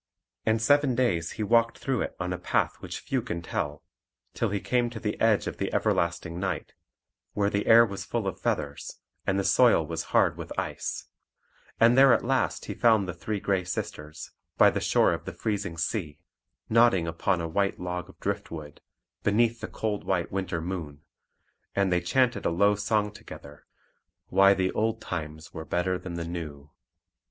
And 0.47 0.59
seven 0.59 0.95
days 0.95 1.33
he 1.33 1.43
walked 1.43 1.77
through 1.77 2.01
it 2.01 2.15
on 2.19 2.33
a 2.33 2.39
path 2.39 2.77
which 2.77 2.99
few 3.01 3.21
can 3.21 3.43
tell, 3.43 3.83
till 4.33 4.49
he 4.49 4.59
came 4.59 4.89
to 4.89 4.99
the 4.99 5.21
edge 5.21 5.45
of 5.45 5.57
the 5.57 5.71
everlasting 5.71 6.39
night, 6.39 6.73
where 7.33 7.51
the 7.51 7.67
air 7.67 7.85
was 7.85 8.03
full 8.03 8.25
of 8.25 8.39
feathers, 8.41 8.97
and 9.27 9.37
the 9.37 9.43
soil 9.43 9.85
was 9.85 10.05
hard 10.09 10.37
with 10.37 10.51
ice; 10.57 11.05
and 11.79 11.95
there 11.95 12.13
at 12.15 12.25
last 12.25 12.65
he 12.65 12.73
found 12.73 13.07
the 13.07 13.13
three 13.13 13.39
Grey 13.39 13.63
Sisters, 13.63 14.31
by 14.57 14.71
the 14.71 14.79
shore 14.81 15.13
of 15.13 15.25
the 15.25 15.33
freezing 15.35 15.77
sea, 15.77 16.17
nodding 16.67 17.05
upon 17.07 17.39
a 17.39 17.47
white 17.47 17.79
log 17.79 18.09
of 18.09 18.19
driftwood, 18.19 18.81
beneath 19.21 19.61
the 19.61 19.67
cold 19.67 20.03
white 20.03 20.31
winter 20.31 20.61
moon; 20.61 21.01
and 21.75 21.93
they 21.93 22.01
chanted 22.01 22.43
a 22.43 22.49
low 22.49 22.73
song 22.73 23.11
together, 23.11 23.67
"Why 24.29 24.55
the 24.55 24.71
old 24.71 24.99
times 24.99 25.53
were 25.53 25.63
better 25.63 25.99
than 25.99 26.15
the 26.15 26.25
new." 26.25 26.71